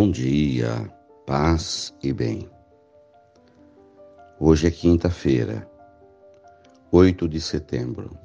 Bom 0.00 0.10
dia, 0.10 0.90
paz 1.26 1.94
e 2.02 2.10
bem. 2.10 2.48
Hoje 4.40 4.66
é 4.66 4.70
quinta-feira, 4.70 5.70
8 6.90 7.28
de 7.28 7.38
setembro, 7.38 8.16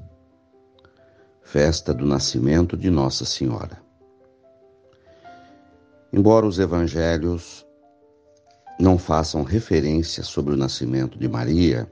festa 1.41 1.93
do 1.93 2.05
nascimento 2.05 2.77
de 2.77 2.89
Nossa 2.89 3.25
Senhora. 3.25 3.77
Embora 6.13 6.45
os 6.45 6.59
evangelhos 6.59 7.67
não 8.79 8.97
façam 8.97 9.43
referência 9.43 10.23
sobre 10.23 10.53
o 10.53 10.57
nascimento 10.57 11.19
de 11.19 11.27
Maria, 11.27 11.91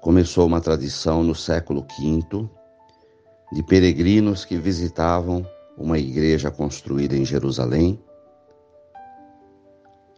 começou 0.00 0.46
uma 0.46 0.60
tradição 0.60 1.24
no 1.24 1.34
século 1.34 1.84
V 1.98 2.48
de 3.52 3.64
peregrinos 3.64 4.44
que 4.44 4.56
visitavam 4.56 5.44
uma 5.76 5.98
igreja 5.98 6.50
construída 6.50 7.16
em 7.16 7.24
Jerusalém, 7.24 8.02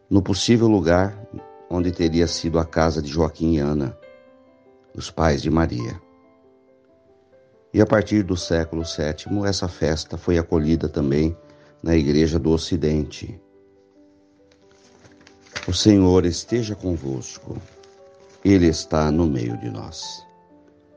no 0.08 0.22
possível 0.22 0.68
lugar 0.68 1.26
onde 1.68 1.92
teria 1.92 2.26
sido 2.26 2.58
a 2.58 2.64
casa 2.64 3.02
de 3.02 3.08
Joaquim 3.08 3.56
e 3.56 3.58
Ana, 3.58 3.96
os 4.94 5.10
pais 5.10 5.42
de 5.42 5.50
Maria. 5.50 6.00
E 7.72 7.80
a 7.80 7.86
partir 7.86 8.22
do 8.22 8.36
século 8.36 8.82
VII, 8.82 9.46
essa 9.46 9.68
festa 9.68 10.16
foi 10.16 10.38
acolhida 10.38 10.88
também 10.88 11.36
na 11.82 11.94
Igreja 11.94 12.38
do 12.38 12.50
Ocidente. 12.50 13.38
O 15.66 15.74
Senhor 15.74 16.24
esteja 16.24 16.74
convosco, 16.74 17.60
Ele 18.42 18.66
está 18.66 19.10
no 19.10 19.26
meio 19.26 19.58
de 19.58 19.68
nós. 19.68 20.26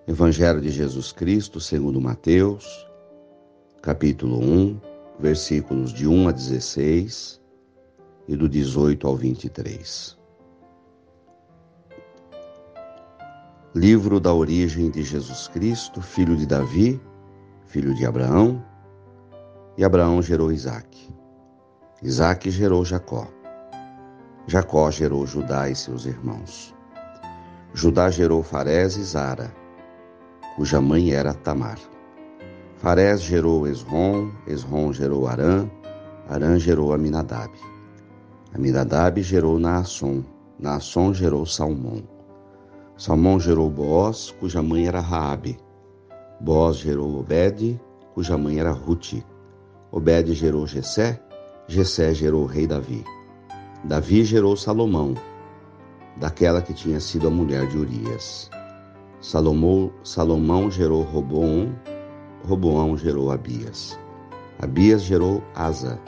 Evangelho 0.08 0.62
de 0.62 0.70
Jesus 0.70 1.12
Cristo, 1.12 1.60
segundo 1.60 2.00
Mateus, 2.00 2.88
capítulo 3.82 4.38
1, 4.38 4.80
versículos 5.20 5.92
de 5.92 6.08
1 6.08 6.28
a 6.28 6.32
16 6.32 7.42
e 8.28 8.36
do 8.36 8.48
18 8.48 9.08
ao 9.08 9.16
23. 9.16 10.20
Livro 13.74 14.20
da 14.20 14.32
origem 14.32 14.92
de 14.92 15.02
Jesus 15.02 15.48
Cristo, 15.48 16.00
filho 16.00 16.38
de 16.38 16.46
Davi, 16.46 17.02
filho 17.66 17.96
de 17.96 18.06
Abraão, 18.06 18.64
e 19.76 19.84
Abraão 19.84 20.22
gerou 20.22 20.52
Isaque. 20.52 21.10
Isaque 22.04 22.52
gerou 22.52 22.86
Jacó. 22.86 23.28
Jacó 24.46 24.92
gerou 24.92 25.26
Judá 25.26 25.70
e 25.70 25.76
seus 25.76 26.06
irmãos. 26.06 26.76
Judá 27.74 28.12
gerou 28.12 28.44
Farés 28.44 28.96
e 28.96 29.04
Zara, 29.04 29.52
cuja 30.56 30.80
mãe 30.80 31.14
era 31.14 31.34
Tamar. 31.34 31.80
Farés 32.82 33.22
gerou 33.22 33.68
Esrom, 33.68 34.32
Esrom 34.48 34.92
gerou 34.92 35.28
Arã, 35.28 35.70
Arã 36.28 36.58
gerou 36.58 36.92
Aminadab. 36.92 37.54
Aminadab 38.56 39.22
gerou 39.22 39.60
Naasson, 39.60 40.24
Naasson 40.58 41.14
gerou 41.14 41.46
Salmão. 41.46 42.02
Salmão 42.98 43.40
gerou 43.40 43.70
Boaz, 43.70 44.32
cuja 44.40 44.64
mãe 44.64 44.88
era 44.88 45.00
Raabe. 45.00 45.60
Boaz 46.40 46.78
gerou 46.78 47.20
Obed, 47.20 47.80
cuja 48.16 48.36
mãe 48.36 48.60
era 48.60 48.72
Ruti. 48.72 49.24
Obed 49.92 50.34
gerou 50.34 50.66
Jessé, 50.66 51.22
Jessé 51.68 52.16
gerou 52.16 52.46
o 52.46 52.48
rei 52.48 52.66
Davi. 52.66 53.06
Davi 53.84 54.24
gerou 54.24 54.58
Salomão, 54.58 55.14
daquela 56.18 56.64
que 56.64 56.74
tinha 56.74 57.00
sido 57.00 57.28
a 57.28 57.30
mulher 57.30 57.68
de 57.68 57.78
Urias. 57.78 58.50
Salomão, 59.20 59.92
Salomão 60.04 60.72
gerou 60.72 61.04
Roboão, 61.04 61.72
Roboão 62.46 62.98
gerou 62.98 63.32
Abias. 63.32 63.98
Abias 64.60 65.04
gerou 65.04 65.44
Asa. 65.56 66.00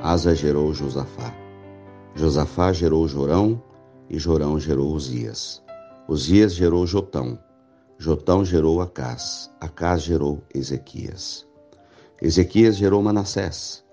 Asa 0.00 0.34
gerou 0.34 0.72
Josafá. 0.72 1.34
Josafá 2.14 2.72
gerou 2.72 3.06
Jorão 3.08 3.62
e 4.08 4.18
Jorão 4.18 4.58
gerou 4.58 4.92
Uzias. 4.92 5.62
Uzias 6.08 6.54
gerou 6.54 6.86
Jotão. 6.86 7.38
Jotão 7.98 8.44
gerou 8.44 8.80
Acás. 8.80 9.50
Acás 9.60 10.02
gerou 10.02 10.42
Ezequias. 10.54 11.46
Ezequias 12.22 12.76
gerou 12.76 13.02
Manassés. 13.02 13.84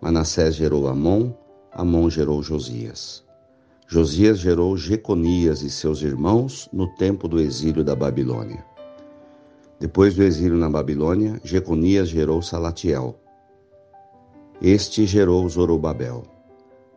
Manassés 0.00 0.54
gerou 0.54 0.88
Amon. 0.88 1.32
Amon 1.72 2.08
gerou 2.08 2.42
Josias. 2.42 3.24
Josias 3.88 4.38
gerou 4.38 4.76
Jeconias 4.76 5.62
e 5.62 5.70
seus 5.70 6.02
irmãos 6.02 6.68
no 6.72 6.92
tempo 6.96 7.28
do 7.28 7.38
exílio 7.38 7.84
da 7.84 7.94
Babilônia. 7.94 8.64
Depois 9.78 10.14
do 10.14 10.22
exílio 10.22 10.56
na 10.56 10.70
Babilônia, 10.70 11.38
Jeconias 11.44 12.08
gerou 12.08 12.40
Salatiel. 12.40 13.14
Este 14.60 15.04
gerou 15.04 15.46
Zorobabel. 15.46 16.22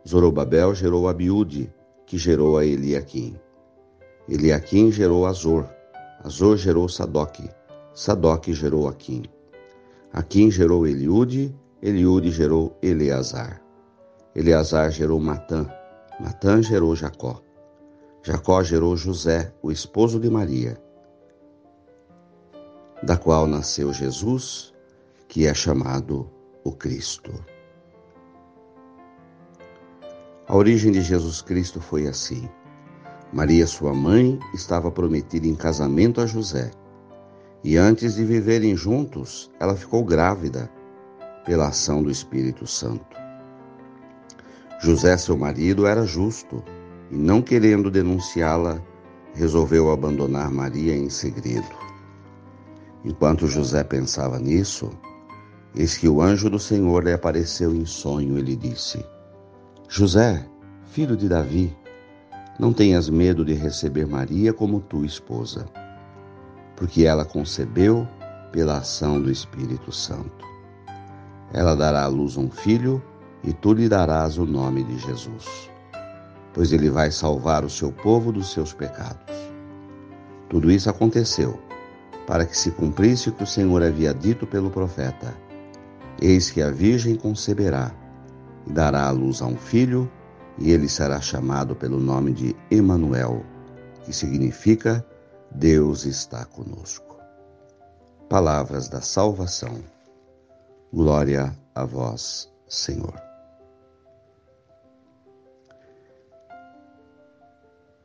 Zorobabel 0.08 0.74
gerou 0.74 1.06
Abiúde, 1.06 1.70
que 2.06 2.16
gerou 2.16 2.56
a 2.56 2.64
Eliaquim. 2.64 3.36
Eliaquim 4.26 4.90
gerou 4.90 5.26
Azor. 5.26 5.68
Azor 6.24 6.56
gerou 6.56 6.88
Sadoc. 6.88 7.40
Sadoc 7.92 8.48
gerou 8.48 8.88
Aquim. 8.88 9.24
Aquim 10.10 10.50
gerou 10.50 10.86
Eliude. 10.86 11.54
Eliude 11.82 12.30
gerou 12.30 12.78
Eleazar. 12.82 13.62
Eleazar 14.34 14.90
gerou 14.90 15.20
Matã. 15.20 15.68
Matã 16.18 16.62
gerou 16.62 16.96
Jacó. 16.96 17.42
Jacó 18.22 18.62
gerou 18.62 18.96
José, 18.96 19.52
o 19.62 19.70
esposo 19.70 20.18
de 20.18 20.30
Maria 20.30 20.80
da 23.02 23.16
qual 23.16 23.46
nasceu 23.46 23.92
Jesus, 23.92 24.74
que 25.28 25.46
é 25.46 25.54
chamado 25.54 26.30
o 26.64 26.72
Cristo. 26.72 27.32
A 30.46 30.56
origem 30.56 30.92
de 30.92 31.00
Jesus 31.00 31.40
Cristo 31.40 31.80
foi 31.80 32.06
assim. 32.06 32.48
Maria, 33.32 33.66
sua 33.66 33.94
mãe, 33.94 34.38
estava 34.52 34.90
prometida 34.90 35.46
em 35.46 35.54
casamento 35.54 36.20
a 36.20 36.26
José. 36.26 36.72
E 37.62 37.76
antes 37.76 38.16
de 38.16 38.24
viverem 38.24 38.74
juntos, 38.74 39.50
ela 39.60 39.76
ficou 39.76 40.04
grávida 40.04 40.68
pela 41.44 41.68
ação 41.68 42.02
do 42.02 42.10
Espírito 42.10 42.66
Santo. 42.66 43.16
José, 44.82 45.16
seu 45.16 45.36
marido, 45.36 45.86
era 45.86 46.04
justo 46.04 46.64
e, 47.10 47.16
não 47.16 47.40
querendo 47.40 47.90
denunciá-la, 47.90 48.82
resolveu 49.34 49.90
abandonar 49.90 50.50
Maria 50.50 50.96
em 50.96 51.08
segredo. 51.08 51.89
Enquanto 53.02 53.46
José 53.46 53.82
pensava 53.82 54.38
nisso, 54.38 54.90
eis 55.74 55.96
que 55.96 56.06
o 56.06 56.20
anjo 56.20 56.50
do 56.50 56.58
Senhor 56.58 57.02
lhe 57.02 57.12
apareceu 57.12 57.74
em 57.74 57.86
sonho 57.86 58.38
e 58.38 58.42
lhe 58.42 58.54
disse: 58.54 59.04
José, 59.88 60.46
filho 60.84 61.16
de 61.16 61.26
Davi, 61.26 61.74
não 62.58 62.74
tenhas 62.74 63.08
medo 63.08 63.42
de 63.42 63.54
receber 63.54 64.06
Maria 64.06 64.52
como 64.52 64.80
tua 64.80 65.06
esposa, 65.06 65.64
porque 66.76 67.06
ela 67.06 67.24
concebeu 67.24 68.06
pela 68.52 68.78
ação 68.78 69.20
do 69.20 69.30
Espírito 69.30 69.90
Santo. 69.90 70.44
Ela 71.54 71.74
dará 71.74 72.04
à 72.04 72.06
luz 72.06 72.36
um 72.36 72.50
filho 72.50 73.02
e 73.42 73.52
tu 73.54 73.72
lhe 73.72 73.88
darás 73.88 74.36
o 74.36 74.44
nome 74.44 74.84
de 74.84 74.98
Jesus, 74.98 75.70
pois 76.52 76.70
ele 76.70 76.90
vai 76.90 77.10
salvar 77.10 77.64
o 77.64 77.70
seu 77.70 77.90
povo 77.90 78.30
dos 78.30 78.52
seus 78.52 78.74
pecados. 78.74 79.34
Tudo 80.50 80.70
isso 80.70 80.90
aconteceu 80.90 81.69
para 82.30 82.46
que 82.46 82.56
se 82.56 82.70
cumprisse 82.70 83.28
o 83.28 83.32
que 83.32 83.42
o 83.42 83.46
Senhor 83.46 83.82
havia 83.82 84.14
dito 84.14 84.46
pelo 84.46 84.70
profeta: 84.70 85.36
Eis 86.22 86.48
que 86.48 86.62
a 86.62 86.70
Virgem 86.70 87.16
conceberá 87.16 87.92
e 88.68 88.72
dará 88.72 89.08
à 89.08 89.10
luz 89.10 89.42
a 89.42 89.46
um 89.46 89.56
filho, 89.56 90.08
e 90.56 90.70
ele 90.70 90.88
será 90.88 91.20
chamado 91.20 91.74
pelo 91.74 91.98
nome 91.98 92.32
de 92.32 92.54
Emanuel, 92.70 93.44
que 94.04 94.12
significa 94.12 95.04
Deus 95.50 96.04
está 96.04 96.44
conosco. 96.44 97.18
Palavras 98.28 98.88
da 98.88 99.00
salvação. 99.00 99.82
Glória 100.92 101.52
a 101.74 101.84
vós, 101.84 102.48
Senhor. 102.68 103.20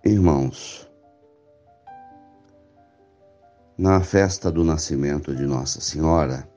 Irmãos, 0.03 0.84
na 3.77 3.99
festa 4.01 4.49
do 4.49 4.63
nascimento 4.63 5.35
de 5.35 5.45
Nossa 5.45 5.81
Senhora, 5.81 6.47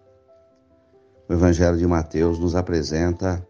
o 1.28 1.32
Evangelho 1.32 1.76
de 1.76 1.86
Mateus 1.86 2.38
nos 2.38 2.54
apresenta 2.54 3.44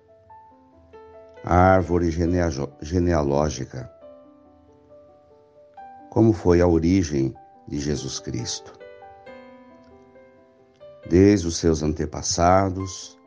a 1.44 1.54
árvore 1.54 2.10
genealógica, 2.80 3.92
como 6.10 6.32
foi 6.32 6.62
a 6.62 6.66
origem 6.66 7.34
de 7.68 7.78
Jesus 7.78 8.18
Cristo. 8.18 8.72
Desde 11.08 11.46
os 11.46 11.58
seus 11.58 11.82
antepassados 11.82 13.18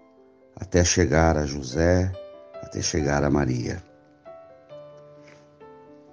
até 0.56 0.84
chegar 0.84 1.38
a 1.38 1.46
José, 1.46 2.12
até 2.62 2.82
chegar 2.82 3.24
a 3.24 3.30
Maria, 3.30 3.82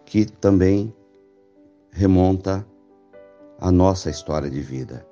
que 0.05 0.27
também 0.27 0.95
remonta 1.91 2.59
a 2.59 2.78
nossa 3.61 4.09
história 4.09 4.49
de 4.49 4.61
vida. 4.61 5.07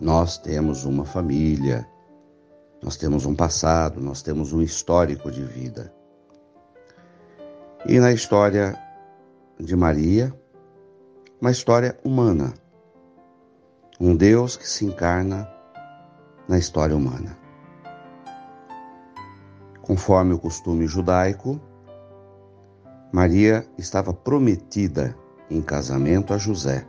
Nós 0.00 0.36
temos 0.38 0.84
uma 0.84 1.04
família, 1.04 1.86
Nós 2.82 2.96
temos 2.96 3.24
um 3.24 3.34
passado, 3.34 4.00
nós 4.00 4.22
temos 4.22 4.52
um 4.52 4.60
histórico 4.60 5.30
de 5.30 5.42
vida. 5.42 5.92
E 7.86 7.98
na 7.98 8.12
história 8.12 8.78
de 9.58 9.74
Maria, 9.74 10.32
uma 11.40 11.50
história 11.50 11.98
humana. 12.04 12.52
Um 13.98 14.14
Deus 14.14 14.56
que 14.56 14.68
se 14.68 14.84
encarna 14.84 15.50
na 16.46 16.58
história 16.58 16.94
humana. 16.94 17.36
Conforme 19.80 20.34
o 20.34 20.38
costume 20.38 20.86
judaico, 20.86 21.60
Maria 23.12 23.66
estava 23.78 24.12
prometida 24.12 25.16
em 25.48 25.62
casamento 25.62 26.34
a 26.34 26.38
José. 26.38 26.86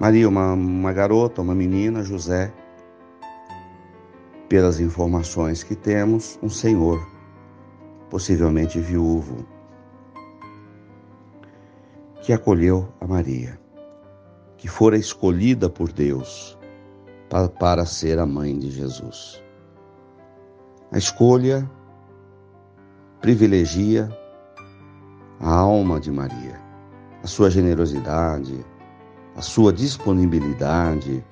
Maria, 0.00 0.26
uma, 0.26 0.54
uma 0.54 0.92
garota, 0.94 1.42
uma 1.42 1.54
menina, 1.54 2.02
José, 2.02 2.50
pelas 4.48 4.80
informações 4.80 5.62
que 5.62 5.76
temos, 5.76 6.38
um 6.42 6.48
senhor, 6.48 7.06
possivelmente 8.08 8.80
viúvo, 8.80 9.46
que 12.22 12.32
acolheu 12.32 12.88
a 12.98 13.06
Maria, 13.06 13.60
que 14.56 14.66
fora 14.66 14.96
escolhida 14.96 15.68
por 15.68 15.92
Deus 15.92 16.58
para, 17.28 17.50
para 17.50 17.84
ser 17.84 18.18
a 18.18 18.24
mãe 18.24 18.58
de 18.58 18.70
Jesus. 18.70 19.44
A 20.90 20.96
escolha 20.96 21.70
privilegia 23.20 24.08
a 25.40 25.54
alma 25.54 25.98
de 25.98 26.10
Maria, 26.10 26.60
a 27.22 27.26
sua 27.26 27.50
generosidade, 27.50 28.64
a 29.36 29.42
sua 29.42 29.72
disponibilidade 29.72 31.24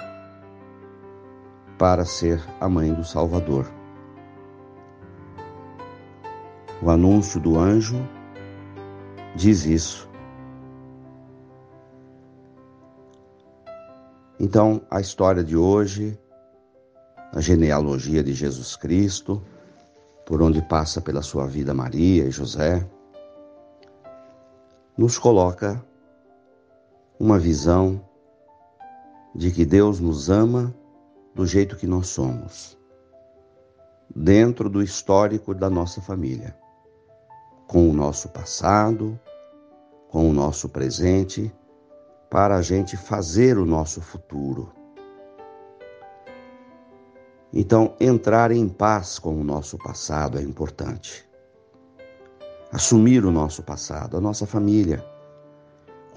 para 1.79 2.05
ser 2.05 2.43
a 2.61 2.69
mãe 2.69 2.93
do 2.93 3.05
Salvador. 3.05 3.71
O 6.83 6.91
anúncio 6.91 7.41
do 7.41 7.59
anjo 7.59 7.97
diz 9.35 9.65
isso. 9.65 10.09
Então, 14.41 14.81
a 14.89 15.01
história 15.01 15.43
de 15.43 15.57
hoje, 15.57 16.19
a 17.33 17.41
genealogia 17.41 18.23
de 18.23 18.33
Jesus 18.33 18.77
Cristo, 18.77 19.43
por 20.25 20.41
onde 20.41 20.63
passa 20.63 21.01
pela 21.01 21.23
sua 21.23 21.47
vida 21.47 21.75
Maria 21.75 22.25
e 22.25 22.31
José, 22.31 22.89
nos 24.97 25.19
coloca 25.19 25.85
uma 27.19 27.39
visão 27.39 28.01
de 29.35 29.51
que 29.51 29.65
Deus 29.65 29.99
nos 29.99 30.31
ama 30.31 30.73
do 31.35 31.45
jeito 31.45 31.77
que 31.77 31.87
nós 31.87 32.09
somos, 32.09 32.79
dentro 34.15 34.71
do 34.71 34.81
histórico 34.81 35.53
da 35.53 35.69
nossa 35.69 36.01
família, 36.01 36.57
com 37.67 37.91
o 37.91 37.93
nosso 37.93 38.29
passado, 38.29 39.19
com 40.09 40.31
o 40.31 40.33
nosso 40.33 40.69
presente, 40.69 41.53
para 42.31 42.57
a 42.57 42.63
gente 42.63 42.97
fazer 42.97 43.59
o 43.59 43.67
nosso 43.67 44.01
futuro. 44.01 44.73
Então, 47.53 47.97
entrar 47.99 48.53
em 48.53 48.69
paz 48.69 49.19
com 49.19 49.41
o 49.41 49.45
nosso 49.45 49.77
passado 49.79 50.39
é 50.39 50.43
importante. 50.43 51.29
Assumir 52.71 53.25
o 53.25 53.33
nosso 53.33 53.63
passado, 53.63 54.17
a 54.17 54.21
nossa 54.21 54.47
família 54.47 55.05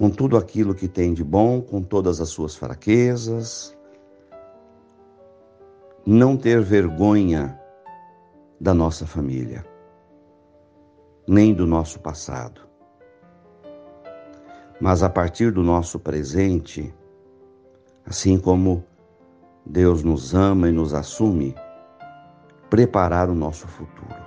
com 0.01 0.09
tudo 0.09 0.35
aquilo 0.35 0.73
que 0.73 0.87
tem 0.87 1.13
de 1.13 1.23
bom, 1.23 1.61
com 1.61 1.79
todas 1.79 2.19
as 2.19 2.29
suas 2.29 2.55
fraquezas. 2.55 3.77
Não 6.03 6.35
ter 6.35 6.59
vergonha 6.59 7.55
da 8.59 8.73
nossa 8.73 9.05
família, 9.05 9.63
nem 11.27 11.53
do 11.53 11.67
nosso 11.67 11.99
passado. 11.99 12.61
Mas 14.79 15.03
a 15.03 15.09
partir 15.09 15.51
do 15.51 15.61
nosso 15.61 15.99
presente, 15.99 16.91
assim 18.03 18.39
como 18.39 18.83
Deus 19.63 20.03
nos 20.03 20.33
ama 20.33 20.67
e 20.67 20.71
nos 20.71 20.95
assume, 20.95 21.53
preparar 22.71 23.29
o 23.29 23.35
nosso 23.35 23.67
futuro. 23.67 24.19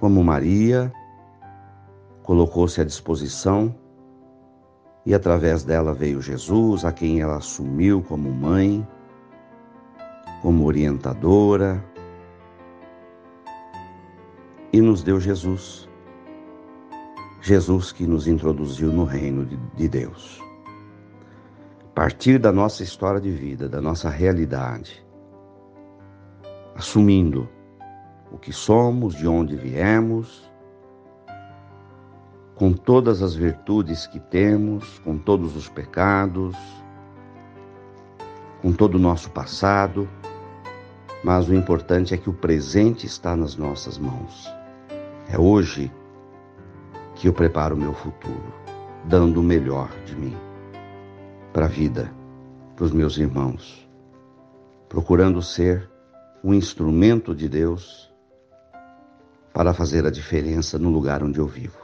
Como 0.00 0.24
Maria 0.24 0.90
colocou-se 2.22 2.80
à 2.80 2.84
disposição 2.84 3.83
e 5.06 5.14
através 5.14 5.64
dela 5.64 5.92
veio 5.92 6.22
Jesus, 6.22 6.84
a 6.84 6.92
quem 6.92 7.20
ela 7.20 7.36
assumiu 7.36 8.02
como 8.02 8.30
mãe, 8.30 8.86
como 10.40 10.64
orientadora, 10.64 11.84
e 14.72 14.80
nos 14.80 15.02
deu 15.02 15.20
Jesus. 15.20 15.88
Jesus 17.40 17.92
que 17.92 18.06
nos 18.06 18.26
introduziu 18.26 18.90
no 18.90 19.04
reino 19.04 19.46
de 19.74 19.88
Deus. 19.88 20.40
Partir 21.94 22.38
da 22.38 22.50
nossa 22.50 22.82
história 22.82 23.20
de 23.20 23.30
vida, 23.30 23.68
da 23.68 23.80
nossa 23.80 24.08
realidade, 24.08 25.04
assumindo 26.74 27.48
o 28.32 28.38
que 28.38 28.52
somos, 28.52 29.14
de 29.14 29.28
onde 29.28 29.54
viemos, 29.54 30.50
com 32.54 32.72
todas 32.72 33.20
as 33.22 33.34
virtudes 33.34 34.06
que 34.06 34.20
temos, 34.20 34.98
com 35.00 35.18
todos 35.18 35.56
os 35.56 35.68
pecados, 35.68 36.56
com 38.62 38.72
todo 38.72 38.94
o 38.94 38.98
nosso 38.98 39.30
passado, 39.30 40.08
mas 41.22 41.48
o 41.48 41.54
importante 41.54 42.14
é 42.14 42.16
que 42.16 42.30
o 42.30 42.34
presente 42.34 43.06
está 43.06 43.34
nas 43.34 43.56
nossas 43.56 43.98
mãos. 43.98 44.48
É 45.28 45.38
hoje 45.38 45.90
que 47.16 47.26
eu 47.26 47.32
preparo 47.32 47.74
o 47.74 47.78
meu 47.78 47.92
futuro, 47.92 48.54
dando 49.04 49.40
o 49.40 49.42
melhor 49.42 49.90
de 50.04 50.14
mim 50.14 50.36
para 51.52 51.66
a 51.66 51.68
vida, 51.68 52.12
para 52.76 52.84
os 52.84 52.92
meus 52.92 53.16
irmãos, 53.16 53.88
procurando 54.88 55.42
ser 55.42 55.90
um 56.42 56.54
instrumento 56.54 57.34
de 57.34 57.48
Deus 57.48 58.12
para 59.52 59.72
fazer 59.72 60.06
a 60.06 60.10
diferença 60.10 60.78
no 60.78 60.90
lugar 60.90 61.22
onde 61.22 61.38
eu 61.38 61.46
vivo 61.46 61.83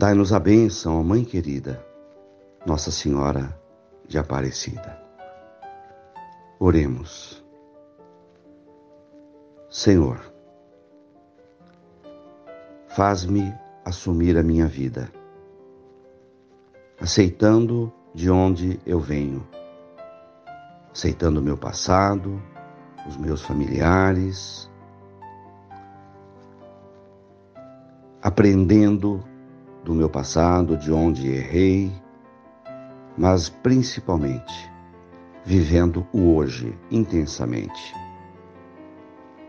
Dai-nos 0.00 0.32
a 0.32 0.40
bênção, 0.40 1.04
Mãe 1.04 1.22
querida, 1.22 1.86
Nossa 2.64 2.90
Senhora 2.90 3.54
de 4.08 4.16
Aparecida. 4.16 4.98
Oremos. 6.58 7.44
Senhor, 9.68 10.18
faz-me 12.88 13.52
assumir 13.84 14.38
a 14.38 14.42
minha 14.42 14.66
vida, 14.66 15.12
aceitando 16.98 17.92
de 18.14 18.30
onde 18.30 18.80
eu 18.86 19.00
venho, 19.00 19.46
aceitando 20.90 21.40
o 21.40 21.42
meu 21.42 21.58
passado, 21.58 22.42
os 23.06 23.18
meus 23.18 23.42
familiares, 23.42 24.66
aprendendo 28.22 29.22
do 29.84 29.94
meu 29.94 30.08
passado, 30.08 30.76
de 30.76 30.92
onde 30.92 31.30
errei, 31.30 31.92
mas 33.16 33.48
principalmente 33.48 34.70
vivendo 35.44 36.06
o 36.12 36.34
hoje 36.34 36.78
intensamente. 36.90 37.94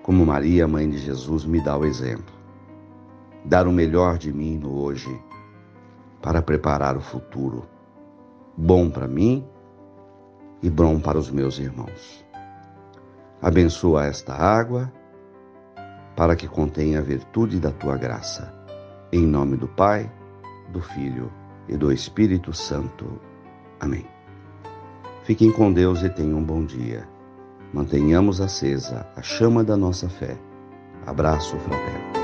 Como 0.04 0.26
Maria, 0.26 0.68
mãe 0.68 0.90
de 0.90 0.98
Jesus, 0.98 1.46
me 1.46 1.62
dá 1.62 1.78
o 1.78 1.86
exemplo. 1.86 2.34
Dar 3.46 3.68
o 3.68 3.72
melhor 3.72 4.18
de 4.18 4.32
mim 4.32 4.58
no 4.58 4.80
hoje 4.80 5.10
para 6.22 6.42
preparar 6.42 6.96
o 6.96 7.02
futuro, 7.02 7.68
bom 8.56 8.90
para 8.90 9.08
mim 9.08 9.46
e 10.62 10.70
bom 10.70 11.00
para 11.00 11.18
os 11.18 11.32
meus 11.32 11.58
irmãos. 11.58 12.24
Abençoa 13.42 14.06
esta 14.06 14.34
água 14.34 14.92
para 16.16 16.36
que 16.36 16.48
contenha 16.48 17.00
a 17.00 17.02
virtude 17.02 17.60
da 17.60 17.72
tua 17.72 17.98
graça. 17.98 18.54
Em 19.12 19.26
nome 19.26 19.58
do 19.58 19.68
Pai, 19.68 20.12
do 20.72 20.82
Filho 20.82 21.32
e 21.68 21.78
do 21.78 21.92
Espírito 21.92 22.54
Santo. 22.54 23.20
Amém. 23.80 24.06
Fiquem 25.24 25.52
com 25.52 25.72
Deus 25.72 26.02
e 26.02 26.10
tenham 26.10 26.40
um 26.40 26.44
bom 26.44 26.66
dia. 26.66 27.08
mantenhamos 27.74 28.42
acesa 28.42 29.08
a 29.16 29.22
chama 29.22 29.64
da 29.64 29.78
nossa 29.78 30.10
fé. 30.10 30.38
Abraço 31.06 31.56
fraterno. 31.58 32.21